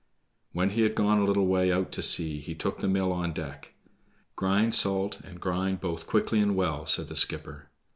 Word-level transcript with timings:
When 0.51 0.71
he 0.71 0.81
had 0.81 0.95
gone 0.95 1.19
a 1.19 1.23
little 1.25 1.45
way 1.45 1.71
out 1.71 1.91
to 1.91 2.01
sea 2.01 2.39
he 2.39 2.55
took 2.55 2.79
the 2.79 2.87
mill 2.87 3.13
on 3.13 3.33
deck. 3.33 3.75
"Grind 4.35 4.73
salt, 4.73 5.19
and 5.23 5.39
grind 5.39 5.79
both 5.79 6.07
quickly 6.07 6.39
and 6.39 6.55
well," 6.55 6.87
said 6.87 7.07
the 7.07 7.15
skipper. 7.15 7.69